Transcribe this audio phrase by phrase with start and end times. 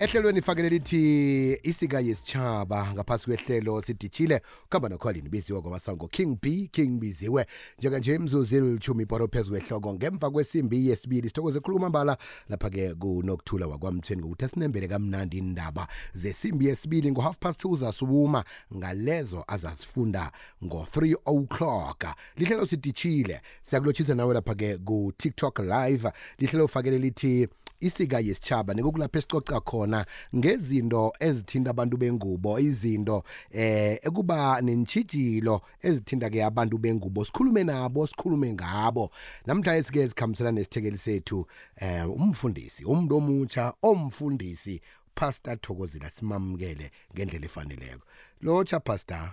[0.00, 7.00] ehlelweni ifakele lithi isika yesitshaba ngaphasi kwehlelo sidishile kuhamba nokholini biziwe kwamasango king b king
[7.00, 7.46] biziwe.
[7.78, 12.16] Njenganje imzuzu elithumi iporo phezu kwehloko ngemva kwesimbi yesibili sithokoze ekhuluma mbala
[12.48, 18.44] lapha-ke kunokuthula wakwamthweni ngokuthi asinembele kamnandi indaba zesimbi yesibili ngo-half past two zasubuma
[18.76, 20.32] ngalezo azazifunda
[20.64, 22.04] ngo-3 o'clock.
[22.36, 26.10] Lihlelo sidishile siyakulotshisa nawe lapha-ke ku-tiktok live.
[26.38, 27.48] Lihlelo ufakele lithi
[27.80, 30.06] isika yesitshaba nekukulapho esicoca khona
[30.36, 37.24] ngezinto ezithinta abantu bengubo izinto eh ekuba nentshijilo ezithinta ke abantu bengubo.
[37.24, 39.10] Sikhulume nabo sikhulume ngabo.
[39.46, 44.80] Namhlanje sike sikhambisana nesithekeli sethu eh umfundisi umuntu omutsha omfundisi
[45.14, 48.06] pastor Thokozila simamukele ngendlela efaneleko.
[48.42, 49.32] Locha pastor?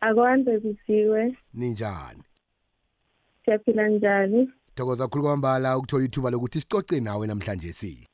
[0.00, 1.36] Akwande kusiwe.
[1.54, 2.22] Ninjani?
[3.44, 4.50] Siyaphila njani?
[4.76, 8.08] Thokoza kakhulu kwambala ukuthola ithuba lokuthi sicoce nawe namhlanje si.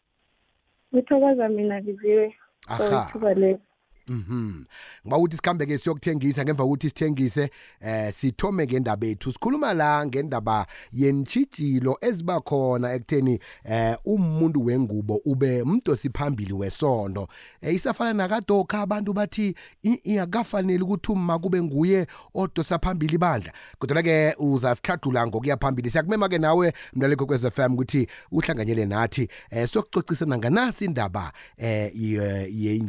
[0.94, 2.34] Ngithokoza mina biziwe
[2.68, 3.06] aha.
[3.08, 3.60] ithuba lelo
[4.08, 4.64] Mhm.
[5.06, 7.50] Ngiba ukuthi sikhambe ke siyokuthengisa ngemva kokuthi sithengise
[7.80, 9.32] eh sithome ngendaba ethu.
[9.32, 17.28] Sikhuluma la ngendaba yenchijilo eziba khona ekutheni eh umuntu wengubo ube umdosi phambili wesondo.
[17.60, 23.52] Eh isafana nakadoka abantu bathi iyakafanele ukuthi uma kube nguye odosa phambili bandla.
[23.78, 25.90] Kodwa ke uzasikhadula ngokuya phambili.
[25.90, 31.92] Siyakumema ke nawe mlaleko kwez FM ukuthi uhlanganyele nathi eh sokucocisana nganasi indaba eh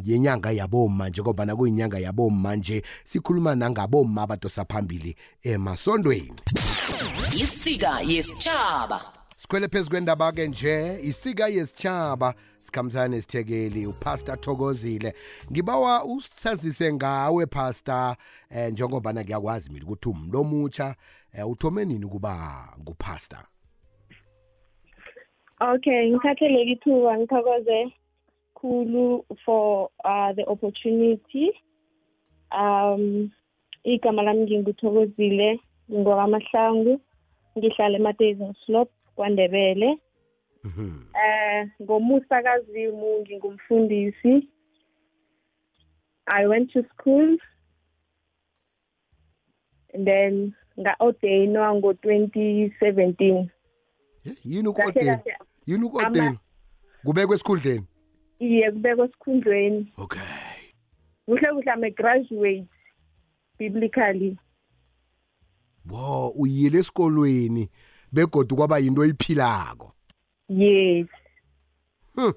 [0.06, 6.34] yenyanga yaboma njengoba nakuyinyanga yaboma nje sikhuluma nangaboma abadosa phambili emasondweni.
[7.34, 15.14] Isika yesitshaba sikhwele phezu kwendaba ke nje isika yesitshaba sikhambisana nesithekeli upastor thokozile.
[15.52, 18.16] Ngibawa usazise ngawe pastor
[18.50, 20.96] eh njengoba ngiyakwazi mina ukuthi umuntu omutsha
[21.34, 23.46] eh, uthome nini ukuba ngupastor?
[25.60, 27.94] Okay ngithathele ithuba ngithokoze.
[28.64, 31.52] Khulu for uh, the opportunity.
[32.52, 33.32] Um
[33.84, 35.60] igama lami nginguthokozile
[35.92, 37.02] ngingwakamahlangu
[37.58, 39.98] ngihlala emadazing slop kwandebele.
[41.26, 44.48] Eh ngomusa kazimu ngingumfundisi.
[46.28, 47.38] I went to school.
[49.94, 53.50] And then nga-ordainwa ngo-2017
[54.26, 55.24] Yeah, yini kahle,
[55.66, 56.40] yini ukodeni
[57.06, 57.84] kubekwe esikhundleni?
[58.44, 59.94] Iye kubekwa esikhundleni.
[59.98, 60.22] Okay.
[61.26, 62.68] Kuhle kuhle am a graduate
[63.60, 64.38] biblically.
[65.90, 67.70] Wo uyile esikolweni
[68.12, 69.94] begodu kwaba yinto oyiphilako.
[70.50, 71.08] Yes.
[72.16, 72.34] Huh.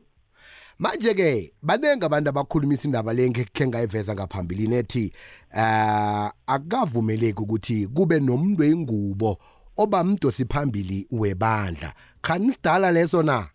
[0.78, 5.12] manje ke banenge abantu abakhulumisa indaba le ngekhe ngayiveza ngaphambilini ethi
[5.50, 9.38] eh akavumeleki ukuthi kube nomuntu wengubo
[9.76, 11.94] oba mdosi phambili webandla.
[12.22, 13.48] Khani sidala leso na?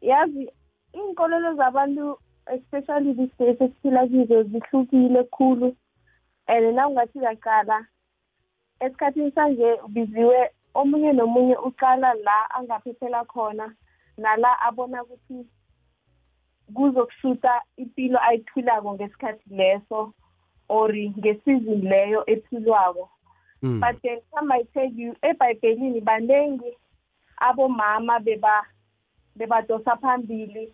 [0.00, 0.50] Yazi
[0.94, 5.76] iinkolelo zabantu especially these days esiphila kizo zihlukile khulu
[6.46, 7.86] and nawungathi uyaqala
[8.80, 13.74] esikhathini sanje ubiziwe omunye nomunye uqala la angaphephela khona
[14.18, 15.46] nala abona ukuthi
[16.74, 20.12] kuzokushuta impilo ayiphilako ngesikhathi leso
[20.68, 23.10] or ngesizini leyo ephilwako
[23.62, 23.80] Mm.
[23.80, 26.76] but then some might tell you ebhayibhelini baningi
[27.36, 28.66] abomama beba
[29.36, 30.72] bebadosa phambili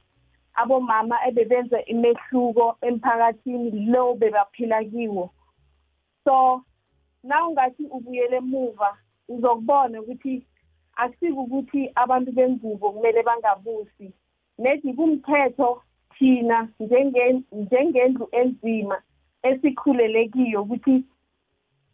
[0.54, 5.30] abomama ebebenza imehluko emphakathini lo bebaphila kiwo.
[6.24, 6.62] So
[7.22, 10.46] na ungathi ubuyele emuva uzokubona ukuthi
[10.96, 14.12] akusike ukuthi abantu bengubo kumele bangabusi.
[14.58, 15.82] Nethi kumthetho
[16.18, 19.02] thina njenge- njengendlu enzima
[19.42, 21.04] esikhulele kiyo ukuthi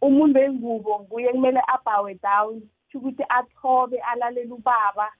[0.03, 5.13] umuntu wengubo nguye kumele abhawe down kusho ukuthi athobe alalele ubaba.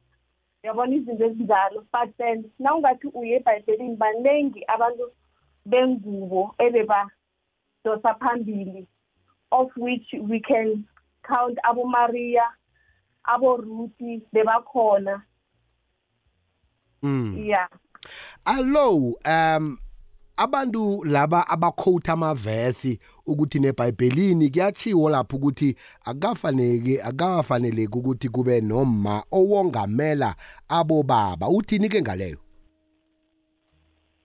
[0.63, 5.13] Yabona izinto ezinjalo but then nawungathi uye ebhayibhelini baningi abantu
[5.67, 8.87] bengubo ebebadosa phambili
[9.51, 10.85] of which we can
[11.23, 12.45] count abomaria
[13.25, 15.23] aboruti bebakhona
[17.03, 17.35] Mm.
[17.47, 17.69] yeah
[18.45, 19.79] allo um
[20.39, 30.35] abantu laba abaquote amavesi ukuthi neBhayibhelini kuyachiwo lapho ukuthi akafanele akafaneleki ukuthi kube noma owongamela
[30.69, 31.49] abobaba.
[31.49, 32.39] Uthini ke ngaleyo?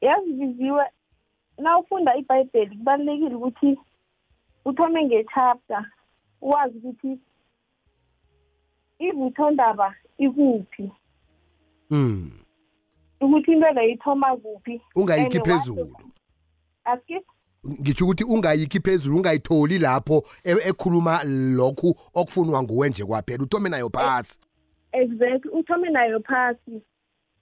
[0.01, 0.83] Yazibiziwe
[1.57, 3.79] na ufunda ibhayibheli kubalulekile ukuthi
[4.65, 5.85] uthome nge-chapter
[6.41, 7.19] wazi ukuthi
[8.99, 10.91] ivuthondaba ikuphi.
[11.89, 12.42] Mm
[13.25, 14.81] ukuthi into leyo ithoma kuphi?
[14.95, 15.95] Ungayikhi And phezulu.
[16.85, 17.19] Aski
[17.81, 21.23] ngisho ukuthi ungayikhi phezulu ungayitholi lapho e- ekhuluma
[21.57, 23.43] lokhu okufunwa nguwe nje kwaphela.
[23.43, 24.39] Uthome nayo phasi.
[24.91, 26.81] Exactly uthome nayo phasi.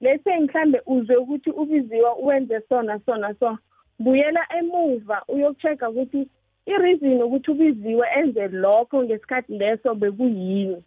[0.02, 3.58] Lese mhlambe uzwe ukuthi ubiziwa uwenze sona sona so
[4.00, 6.30] buyela emuva uyokuchecka ukuthi
[6.66, 10.84] i-reason ukuthi ubiziwe enze lokho ngesikhathi leso bekuyini.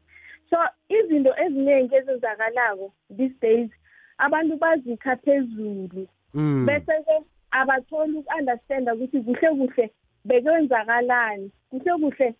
[0.50, 0.56] So
[0.88, 3.70] izinto eziningi ezenzakalako these days
[4.18, 6.66] abantu bazikha phezulu Mm.
[6.66, 7.16] bese-ke
[7.50, 9.90] abatholi uku-understanda ukuthi kuhle kuhle
[10.24, 12.34] bekwenzakalani kuhle kuhle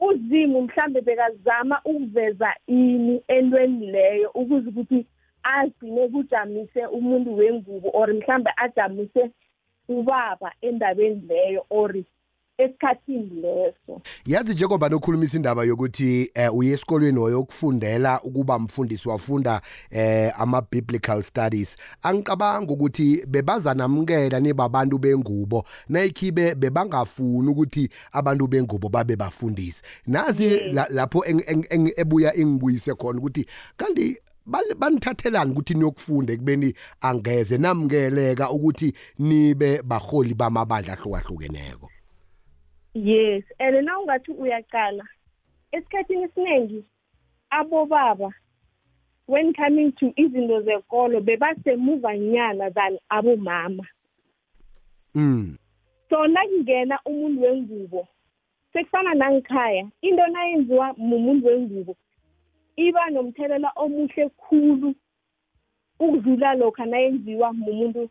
[0.00, 5.06] uzimu mhlambe bekazama ukuveza ini entweni leyo ukuze ukuthi
[5.42, 9.30] agcine kujamise umuntu wengubo or mhlambe ajamise
[9.88, 11.94] ubaba endabeni leyo or
[12.58, 14.00] esikhathini leso.
[14.26, 19.60] Yazi njengoba nokhulumisa indaba yokuthi eh, uye esikolweni wayokufundela ukuba mfundisi wafunda
[19.90, 21.76] eh, ama-biblical studies.
[22.02, 25.64] Angicabanga ukuthi bebazanamukela nibabantu bengubo.
[25.88, 31.24] Nayikhibe bebangafuni ukuthi abantu bengubo babe bafundisi nazi la- lapho
[31.96, 34.16] ebuya ingibuyise khona ukuthi kanti
[34.46, 41.90] bani- banithathelani ukuthi niyokufunda ekubeni angeze namukeleka ukuthi nibe baholi bamabandla ahlukahlukeneko?
[42.96, 45.04] Yes and na ungathi uyaqala
[45.72, 46.84] esikhathini esiningi
[47.50, 48.32] abobaba
[49.28, 53.84] when coming to izinto zekolo bebasemuvanyana than abomama.
[55.14, 55.56] Mm.
[56.10, 58.08] So nakungena umuntu wengubo
[58.72, 61.96] sekufana nangikhaya into nayenziwa mumuntu wengubo
[62.76, 64.94] iba nomthelela omuhle khulu
[66.00, 68.10] ukudlula lokha nayenziwa mumuntu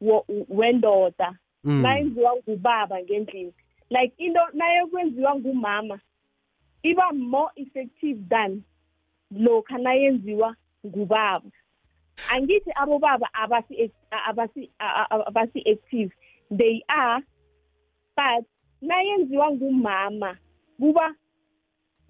[0.00, 1.34] wo- wendoda
[1.64, 1.82] Mm.
[1.82, 3.52] nayenziwa ngubaba ngendlini.
[3.90, 6.00] Like into nayekwenziwa ngumama
[6.82, 8.62] iba more effective than
[9.30, 10.56] lokha nayenziwa
[10.86, 11.50] ngubaba
[12.32, 13.90] angithi abobaba abasi
[14.26, 14.70] abasi
[15.26, 16.10] abasi active
[16.56, 17.22] they are
[18.16, 18.46] but
[18.82, 20.36] nayenziwa ngumama
[20.80, 21.14] kuba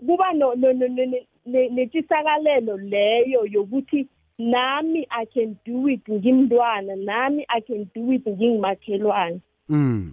[0.06, 4.06] kuba no no no no- ne- ne- netshisakalelo leyo yokuthi
[4.38, 10.12] nami i can do it ngimntwana nami i can do it ngingimakhelwane Mm.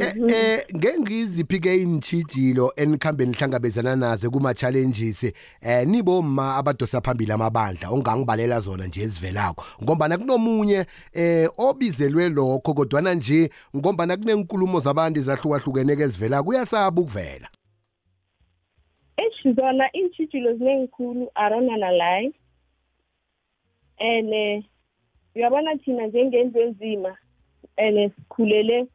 [0.00, 7.90] Eh eh ngengiziphi ke inchijilo enikhambe nihlangabezana nazo kuma challenges eh niboma abadosa phambili amabandla
[7.90, 15.96] ongangibalela zona nje ezivelako ngoba kunomunye eh obizelwe lokho kodwa nje ngoba kunenkulumo zabantu ezahlukahlukene
[15.96, 17.48] ke ezivela kuyasaba ukuvela.
[19.16, 22.34] Eish zona iintshijilo zinengikhulu aronana layi
[24.00, 24.64] and eh,
[25.36, 27.16] uyabona thina njengendlu enzima
[27.76, 28.88] and sikhulele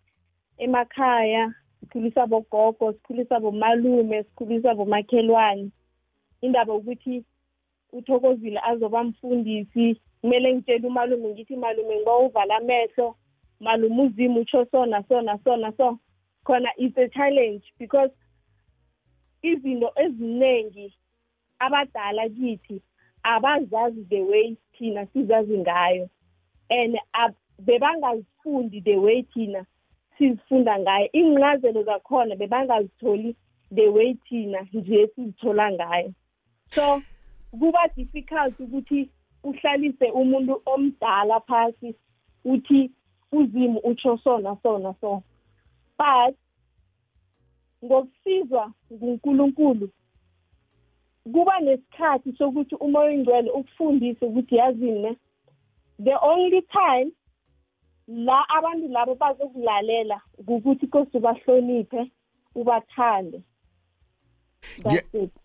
[0.59, 5.69] emakhaya sikhulisa bogogo sikhulisa bomalume sikhulisa bomakhelwane
[6.41, 7.23] indaba ukuthi
[7.93, 13.15] uthokozile azoba mfundisi kumele ngitshele umalume ngithi malume ngiba uvala amehlo
[13.59, 15.99] malume uzima utsho sona sona sona so
[16.43, 18.11] khona it's a challenge because
[19.41, 20.93] izinto eziningi
[21.59, 22.81] abadala kithi
[23.23, 26.09] abazazi the way thina sizazi ngayo
[26.69, 26.99] and
[27.59, 29.65] bebangazifundi the way thina
[30.19, 33.35] sizifunda ngayo ingqazelo zakhona bebangazitholi
[33.75, 36.13] the way thina nje sizithola ngayo
[36.75, 37.01] so
[37.51, 39.09] kuba difficult ukuthi
[39.43, 41.95] uhlalise umuntu omdala phasi
[42.45, 42.91] uthi
[43.31, 45.23] uzimu utsho sona sona so
[45.97, 46.35] but
[47.85, 49.89] ngokusizwa ngunkulunkulu
[51.33, 55.17] kuba nesikhathi sokuthi umoya oyingcwele ukufundise ukuthi yazini ne
[56.03, 57.11] the only time
[58.09, 62.11] la abantu labo bazokulalela ukuthi kosi ubahloniphe
[62.55, 63.41] ubathande.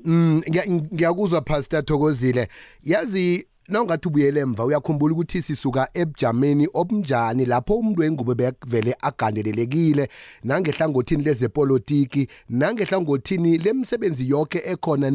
[0.05, 2.49] Mm ngiya- ngiyakuzwa Pastor Thokozile
[2.83, 10.09] yazi nawungathi ubuyele emva uyakhumbula ukuthi sisuka ebujameni obunjani lapho umuntu wengubo bekuvele agandelelekile
[10.45, 15.11] nangehlangothini lezepolitiki nangehlangothini lemsebenzi yonke ekhona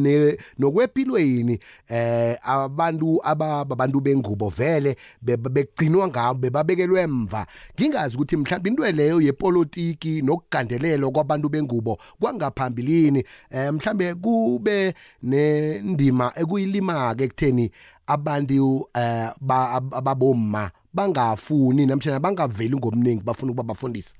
[0.58, 7.46] nokwepilweni eh abantu ababantu bengubo vele be- begcinwa ngabo bebabekelwe emva.
[7.74, 13.24] Ngingazi ukuthi mhlawumbe into leyo yepolitiki nokugandelelwa kwabantu bengubo kwangaphambilini.
[13.50, 17.70] Eh mhlambe kube nendima ekuyilimaka ekutheni
[18.14, 24.14] abantu eh ba- ab- ababomma bangafuni namtjana bangaveli ngomningi bafuna ukuba bafundisa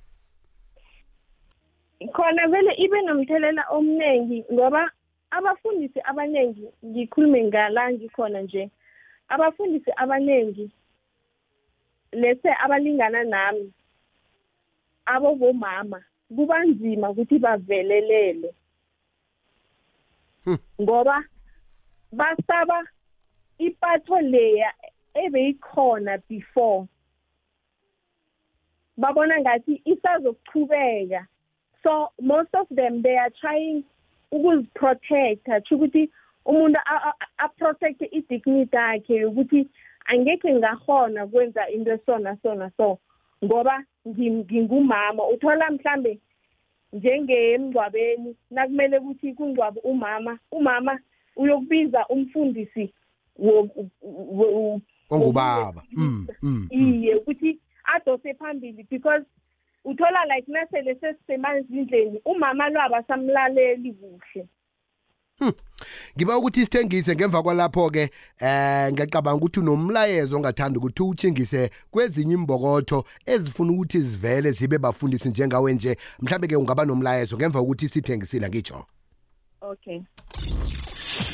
[2.14, 4.90] khona vele ibe nomthelela omningi ngoba
[5.30, 8.70] abafundisi abaningi ngikhulume ngala ngikhona nje
[9.28, 10.70] abafundisi abaningi
[12.12, 13.72] lese abalingana nami
[15.06, 16.00] abobomama
[16.36, 18.54] kuba nzima ukuthi bavelelele
[20.44, 20.58] Hmm.
[20.80, 21.24] ngoba
[22.12, 22.78] basaba
[23.66, 24.70] ipatho leya
[25.14, 26.86] ebeyikhona before
[28.96, 31.26] babona ngathi isazokuchubeka
[31.82, 33.84] so most of them they are trying
[34.32, 36.10] ukuziprotecta tsho ukuthi
[36.46, 39.68] umuntu a- a- a-protect i-dignity yakhe ukuthi
[40.06, 42.98] angekhe ngahona kwenza into esona sona so
[43.44, 45.26] ngoba ngim- ngingumama.
[45.28, 46.18] Uthola mhlambe
[46.92, 50.98] njengemngcwabeni nakumele ukuthi kungcwabe umama umama
[51.36, 52.99] uyokubiza umfundisi wo- wo-
[55.10, 55.82] ongubaba.
[55.92, 56.80] Mm, mm, mm.
[56.80, 59.24] iye ukuthi adose phambili because
[59.84, 64.46] uthola like nasele sesisemazindleni umama lo abasamlaleli kuhle.
[66.16, 73.04] Ngiba ukuthi sithengise ngemva kwalapho ke eh ngiyacabanga ukuthi unomlayezo ongathanda ukuthi uchingise kwezinye imbokotho
[73.26, 75.96] ezifuna ukuthi zivele zibe bafundisi njengawe nje.
[76.22, 78.86] Mhlambe ke ungaba nomlayezo ngemva kokuthi sithengisile ngitsho.
[79.60, 80.00] Okay.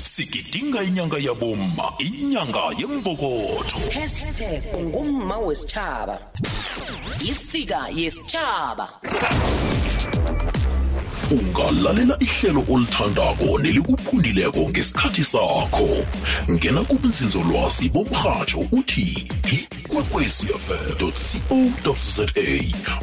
[0.02, 3.78] Sigidinga inyanga yabomma inyanga yembokotho
[4.78, 6.18] #ungumma wesitjhaba.
[7.20, 8.88] Isika yesitjhaba.
[11.30, 15.88] Ungalalela ihlelo olithandako nelikuphundileko ngesikhathi sakho.
[16.50, 20.98] Ngena kubunzinzolwazi bomrhatsho uthi ikwekwecfm
[21.82, 22.26] co za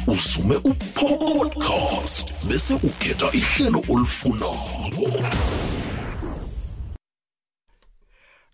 [0.08, 5.10] usume upodcast bese ukhetha ihlelo olifunako.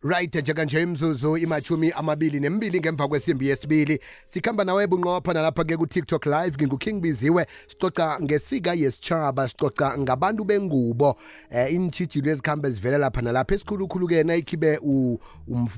[0.03, 3.99] Right njenganje imzuzu imachumi amabili nembili ngemva kwesimbi yesibili.
[4.25, 11.15] Sikhamba nawe bunqopha nalapha-ke ku-tiktok live nginguking biziwe sicoca ngesika yesitshaba sicoca ngabantu bengubo.
[11.51, 14.79] Eh intshijilo ezikhambe zivela lapha nalapha esikhulukhulu-ke nayikhibe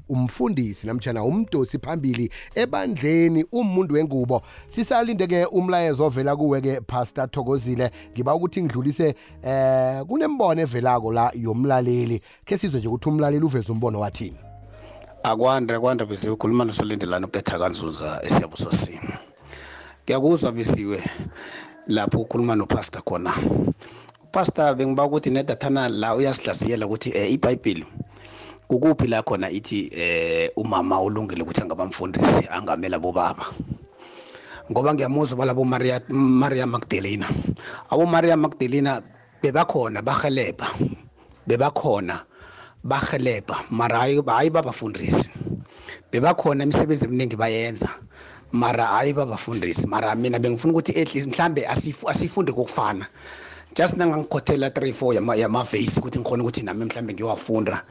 [0.09, 4.41] umfundisi namtshana umdosi phambili ebandleni umuntu wengubo.
[4.67, 7.91] Sisalinde-ke umlayezo ovela kuwe-ke pastor thokozile.
[8.11, 12.21] Ngiba ukuthi ngidlulise eh kunembono evelako la yomlaleli.
[12.45, 14.37] Khe sizwe nje ukuthi umlaleli uveze umbono wathini
[15.23, 19.13] akwanda kwanda besiwe ukhuluma nosolindelana upetha kanzunza esiyabusosini
[20.03, 21.03] ngiyakuzwa besiwe
[21.87, 23.33] lapho ukhuluma nopastor khona.
[24.23, 27.85] Upastor bengiba ukuthi nedathana la uyasihlaziyela ukuthi um ibhayibheli
[28.67, 33.45] kukuphi la khona ithi eh umama ulungile ukuthi angabamfundisi angamela bobaba?
[34.71, 37.27] Ngoba ngiyamuzwa balabo Maria Magdalena.
[37.89, 39.01] Abo Maria Magdalena
[39.41, 40.67] bebakhona bahelebha
[41.47, 42.25] bebakhona
[42.83, 45.31] bahelebha mara hayi hayi babafundisi.
[46.11, 47.89] Bebakhona imisebenzi eminingi bayenza
[48.51, 49.87] mara hayi babafundisi.
[49.87, 53.07] Mara mina bengifuna ukuthi at least mhlambe asifu- asifunde kokufana.
[53.75, 57.83] Just nangangikhothela 3 4 yama yamavesi ukuthi ngikhona ukuthi nami mhlambe ngiwafunda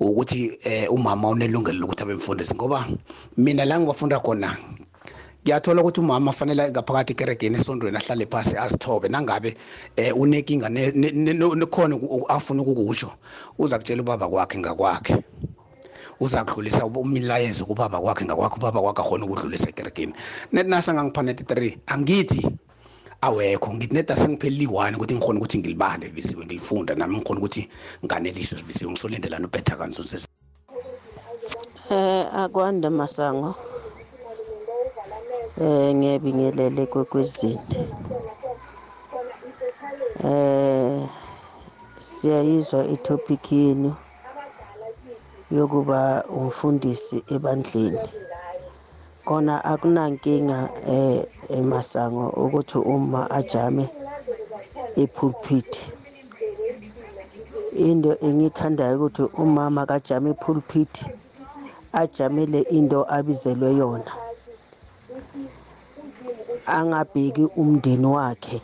[0.00, 2.86] ukuthi eh umama unelungelo lokuthi abe mfundisi ngoba
[3.36, 4.56] mina la ngibafunda khona
[5.42, 9.08] ngiyathola ukuthi umama fanele ngaphakathi ekeregeni esondweni ahlale phasi azithobe.
[9.08, 9.56] Nangabe
[9.96, 11.96] eh unenkinga nekhona
[12.28, 13.12] afuna ukukutsho
[13.58, 15.16] uza kutshela ubaba kwakhe ngakwakhe.
[16.20, 20.12] Uza kudlulisa umlayezo kubaba kwakhe ngakwakhe ubaba kwakhe akhona ukudlulisa ekeregeni.
[20.52, 22.44] Net nasa ngangipha net 3 angithi
[23.22, 23.74] awekho.
[23.74, 27.68] Ngithi neda sengiphelile i-one ukuthi ngikhona ukuthi ngilibale bisiwe ngilifunda nami ngikhona ukuthi
[28.04, 30.18] nganeliswe bisiwe ngisolendelana ubetha kanzunze
[31.90, 33.69] Eh akwanda masango.
[35.60, 37.60] Eh ngiyabingelele kwekwezini.
[40.24, 41.08] Eh
[42.00, 43.92] siyayizwa itopic yenu
[45.56, 48.00] yokuba umfundisi ebandleni.
[49.28, 50.58] Kona akunankinga
[50.96, 51.26] eh
[51.58, 53.84] emasango ukuthi uma ajame
[55.02, 55.72] epulpit.
[57.88, 60.94] Into engithandayo ukuthi umama kajame epulpit
[61.92, 64.12] ajamele into abizelwe yona
[66.66, 68.62] angabheki umndeni wakhe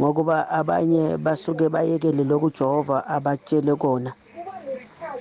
[0.00, 4.12] ngokuba abanye basuke bayekele lokhu uJehova abatshele kona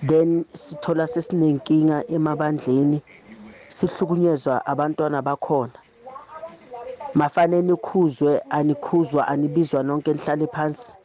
[0.08, 3.01] then sithola sesinenkinga emabandleni
[3.67, 5.77] sihlukunyezwa abantwana bakhona
[7.13, 10.96] mafanele nikhuzwe anikhuzwa anibizwa nonke nihlale phansi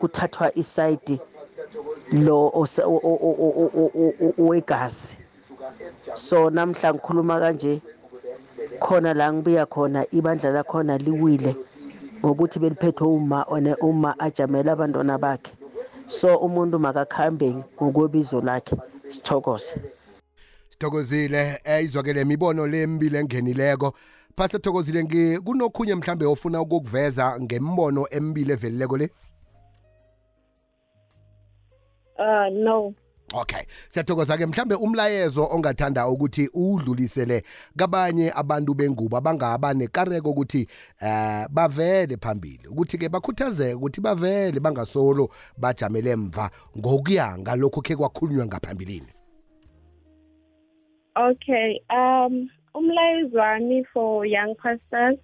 [0.00, 1.20] kuthathwa isayidi
[2.12, 2.52] lo
[4.38, 5.16] owegazi
[6.14, 7.80] so namhla ngikhuluma kanje
[8.80, 11.56] khona la ngibuya khona ibandla lakhona liwile
[12.24, 15.52] ngokuthi beliphethwe uma one uma ajamela abantwana bakhe.
[16.06, 18.76] So umuntu makakhambe ngokwebizo lakhe.
[19.08, 19.74] Sithokoze.
[20.70, 21.60] Sithokozile.
[21.64, 23.94] Eh izwakele imibono lembili engenileko.
[24.36, 29.10] Pastor thokozile kunokhunye mhlambe ofuna ukukuveza ngembono emibili evelileko le?
[32.18, 32.94] Uh no.
[33.36, 33.62] Okay.
[33.88, 37.42] Siyathokoza ke mhlambe umlayezo ongathanda ukuthi udlulisele
[37.76, 40.68] kabanye abantu bengubo abangaba nekareko ukuthi
[41.00, 42.68] eh bavele phambili.
[42.68, 45.28] Ukuthi ke bakhuthazeke ukuthi bavele bangasolo
[45.58, 49.12] bajamele emva ngokuya ngalokho ke kwakhulunywa ngaphambilini.
[51.16, 55.18] Okay um umlayezo wami for young pastors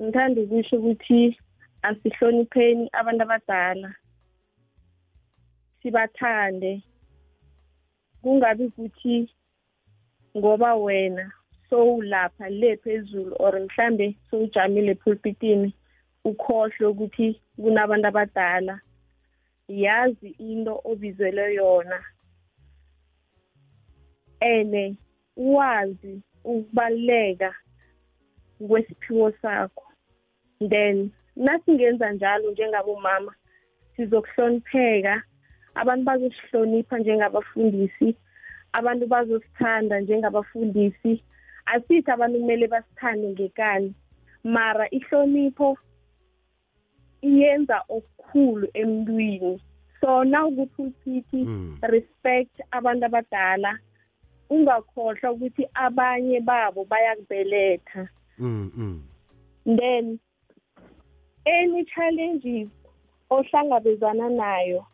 [0.00, 1.36] ngithanda ukusho ukuthi
[1.82, 3.94] asihlonipheni abantu abadala.
[5.82, 6.82] Sibathande.
[8.24, 9.28] Kungabi ukuthi
[10.36, 11.32] ngoba wena
[11.70, 15.74] sowulapha le phezulu or mhlambe sowujamile pulpitini
[16.24, 18.80] ukhohlwe ukuthi kunabantu abadala.
[19.68, 21.98] Yazi into obizelwe yona.
[24.40, 24.96] Ene
[25.36, 27.54] wazi ukubaluleka
[28.68, 29.84] kwesiphiwo sakho.
[30.68, 33.34] Then nasingenza njalo njengabomama
[33.96, 35.22] sizokuhlonipheka.
[35.74, 38.16] Abantu bazosihlonipha njengabafundisi
[38.72, 41.22] abantu bazosithanda njengabafundisi
[41.66, 43.94] asithi abantu kumele basithande ngekani
[44.44, 45.78] mara ihlonipho
[47.22, 49.60] iyenza okukhulu emntwini
[50.00, 51.78] so nawukupulpiti Mm.
[51.82, 53.78] respect abantu abadala
[54.50, 59.02] ungakhohlwa ukuthi abanye babo bayakubeletha Mm, mm.
[59.76, 60.18] then
[61.46, 62.68] any challenges
[63.30, 64.86] ohlangabezana nayo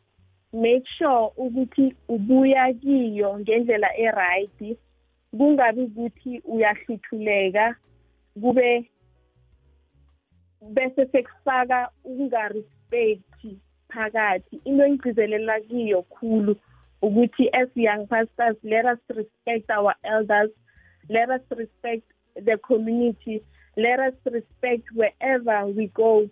[0.53, 4.79] make sure ukuthi ubuya kiyo ngendlela eright
[5.31, 7.77] kungabi ukuthi uyahluthuleka
[8.43, 8.91] kube
[10.63, 14.61] bese sekufaka ukungarespecti phakathi.
[14.65, 16.57] Into engigcizelela kiyo khulu
[17.03, 20.51] ukuthi as young pastors let us respect our elders
[21.09, 22.05] let us respect
[22.35, 23.43] the community
[23.77, 26.29] let us respect wherever we go.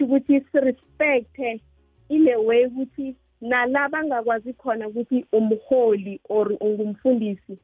[0.00, 1.60] Ukuthi sirespecte
[2.08, 7.58] in a way ukuthi nalaba angakwazi khona ukuthi umholi or ungumfundisi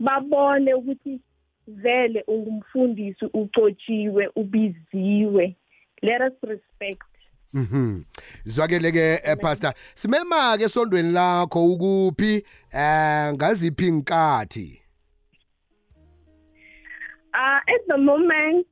[0.00, 1.20] babone ukuthi
[1.66, 5.56] vele ungumfundisi ucotshiwe ubiziwe.
[6.02, 7.02] Let us respect.
[7.54, 8.04] Mhm.
[8.46, 14.82] Zwakele ke eh, pastor simema ke esondweni lakho ukuphi eh ngaziphi inkathi
[17.34, 18.66] Uh, at the moment,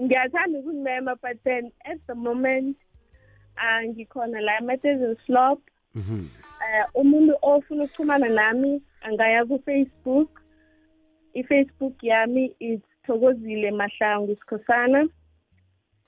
[0.00, 2.76] ngiyathanda ukumema but then at the moment
[3.56, 5.60] uh, ngikhona la eMathews Slop.
[5.94, 6.28] Mhm.
[6.60, 10.28] Uh, umuntu ofuna ukuxhumana nami angaya ku-Facebook.
[11.34, 15.08] I-Facebook yami is Thokozile Mahlangu Sikhosana.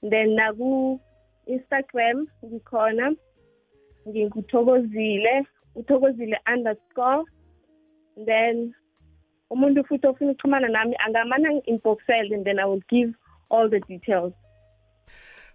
[0.03, 1.01] Then naku
[1.47, 3.15] Instagram ngikhona
[4.09, 7.25] nginguthokozile uthokozile underscore
[8.27, 8.75] then
[9.51, 13.13] umuntu futhi ofuna ukuxhumana nami angamana ngi-inboxele and then i will give
[13.51, 14.33] all the details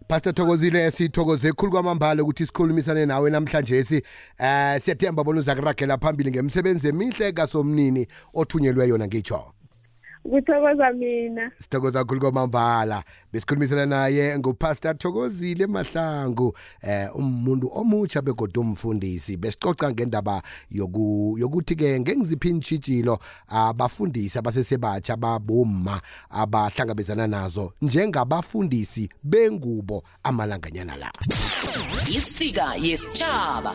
[0.07, 3.95] Pastor Thokozile sithokoze khulu kwamambala ukuthi sikhulumisane nawe namhlanje si
[4.37, 9.53] eh siyathemba bona uzakuragela phambili ngemsebenzi emihle kasomnini othunyelwe yona ngitsho
[10.23, 11.51] kuthokoza mina.
[11.61, 13.03] Sithokoza khulu kwamambala.
[13.33, 19.37] Besikhulumisana naye ngupastor thokozile mahlangu eh umuntu omutsha begoda umfundisi.
[19.37, 31.11] Besicoca ngendaba yoku yokuthi-ke ngengiziphi intshijilo abafundisi abasesebatsha baboma abahlangabezana nazo njengabafundisi bengubo amalanganyana la.
[32.07, 33.71] Isika yesitshaba